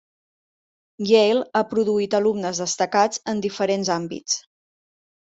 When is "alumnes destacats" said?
2.19-3.21